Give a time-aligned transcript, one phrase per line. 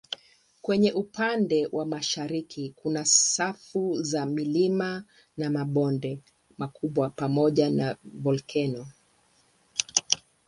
[0.61, 5.03] Kwenye upande wa mashariki kuna safu za milima
[5.37, 6.19] na mabonde
[6.57, 8.87] makubwa pamoja na volkeno.